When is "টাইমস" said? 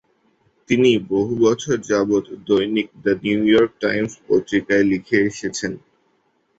3.83-4.13